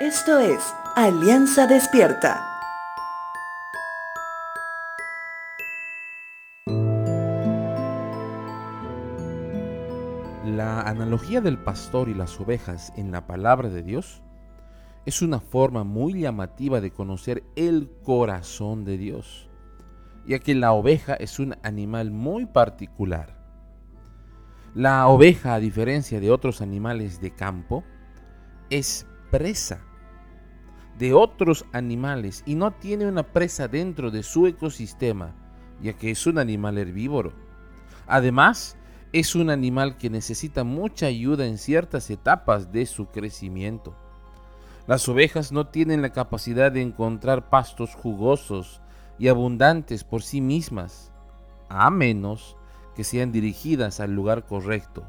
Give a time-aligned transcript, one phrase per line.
[0.00, 0.60] Esto es
[0.94, 2.40] Alianza Despierta.
[10.44, 14.22] La analogía del pastor y las ovejas en la palabra de Dios
[15.04, 19.50] es una forma muy llamativa de conocer el corazón de Dios,
[20.28, 23.36] ya que la oveja es un animal muy particular.
[24.76, 27.82] La oveja, a diferencia de otros animales de campo,
[28.70, 29.87] es presa
[30.98, 35.32] de otros animales y no tiene una presa dentro de su ecosistema,
[35.80, 37.32] ya que es un animal herbívoro.
[38.06, 38.76] Además,
[39.12, 43.94] es un animal que necesita mucha ayuda en ciertas etapas de su crecimiento.
[44.86, 48.80] Las ovejas no tienen la capacidad de encontrar pastos jugosos
[49.18, 51.12] y abundantes por sí mismas,
[51.68, 52.56] a menos
[52.96, 55.04] que sean dirigidas al lugar correcto.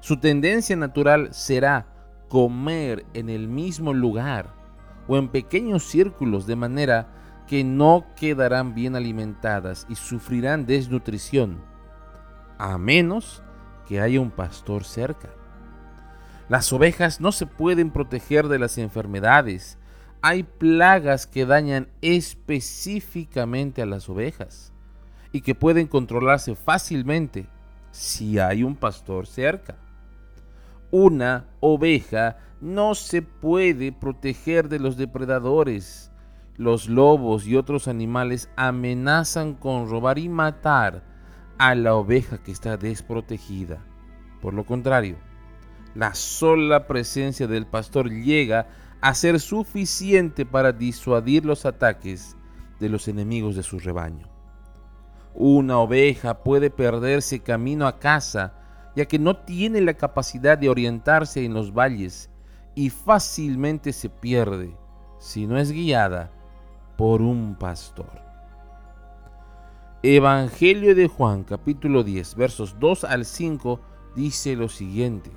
[0.00, 1.86] Su tendencia natural será
[2.28, 4.59] comer en el mismo lugar
[5.06, 7.08] o en pequeños círculos de manera
[7.46, 11.60] que no quedarán bien alimentadas y sufrirán desnutrición,
[12.58, 13.42] a menos
[13.88, 15.30] que haya un pastor cerca.
[16.48, 19.78] Las ovejas no se pueden proteger de las enfermedades.
[20.22, 24.72] Hay plagas que dañan específicamente a las ovejas
[25.32, 27.46] y que pueden controlarse fácilmente
[27.90, 29.76] si hay un pastor cerca.
[30.90, 36.10] Una oveja no se puede proteger de los depredadores.
[36.56, 41.04] Los lobos y otros animales amenazan con robar y matar
[41.58, 43.78] a la oveja que está desprotegida.
[44.42, 45.16] Por lo contrario,
[45.94, 48.66] la sola presencia del pastor llega
[49.00, 52.36] a ser suficiente para disuadir los ataques
[52.80, 54.28] de los enemigos de su rebaño.
[55.34, 58.54] Una oveja puede perderse camino a casa
[58.96, 62.30] ya que no tiene la capacidad de orientarse en los valles
[62.74, 64.76] y fácilmente se pierde
[65.18, 66.30] si no es guiada
[66.96, 68.22] por un pastor.
[70.02, 73.80] Evangelio de Juan capítulo 10 versos 2 al 5
[74.16, 75.30] dice lo siguiente.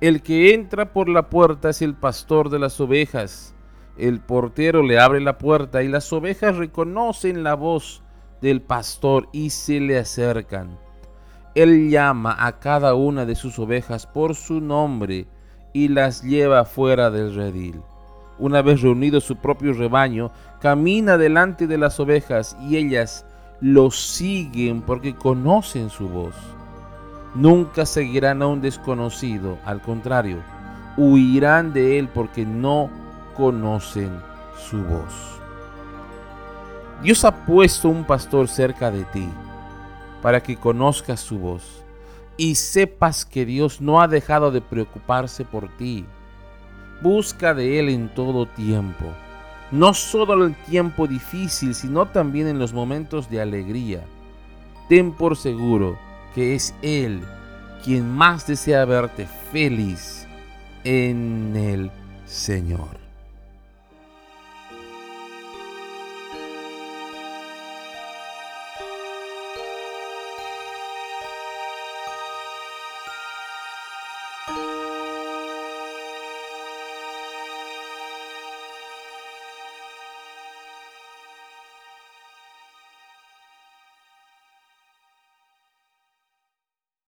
[0.00, 3.54] El que entra por la puerta es el pastor de las ovejas.
[3.96, 8.02] El portero le abre la puerta y las ovejas reconocen la voz
[8.40, 10.78] del pastor y se le acercan.
[11.58, 15.26] Él llama a cada una de sus ovejas por su nombre
[15.72, 17.82] y las lleva fuera del redil.
[18.38, 20.30] Una vez reunido su propio rebaño,
[20.60, 23.26] camina delante de las ovejas y ellas
[23.60, 26.36] lo siguen porque conocen su voz.
[27.34, 30.36] Nunca seguirán a un desconocido, al contrario,
[30.96, 32.88] huirán de él porque no
[33.36, 34.12] conocen
[34.56, 35.40] su voz.
[37.02, 39.28] Dios ha puesto un pastor cerca de ti
[40.22, 41.84] para que conozcas su voz
[42.36, 46.06] y sepas que Dios no ha dejado de preocuparse por ti.
[47.02, 49.04] Busca de Él en todo tiempo,
[49.70, 54.04] no solo en el tiempo difícil, sino también en los momentos de alegría.
[54.88, 55.98] Ten por seguro
[56.34, 57.20] que es Él
[57.84, 60.26] quien más desea verte feliz
[60.84, 61.90] en el
[62.26, 63.07] Señor.